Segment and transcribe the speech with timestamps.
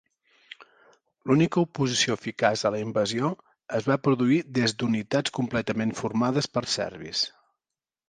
[1.31, 3.31] L'única oposició eficaç a la invasió
[3.83, 7.27] es va produir des d'unitats completament formades per serbis.